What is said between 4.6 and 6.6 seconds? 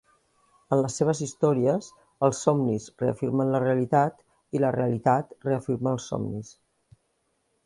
la realitat reafirma els somnis.